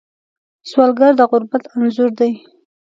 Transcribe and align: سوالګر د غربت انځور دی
سوالګر 0.69 1.11
د 1.17 1.21
غربت 1.31 1.63
انځور 1.75 2.11
دی 2.19 2.31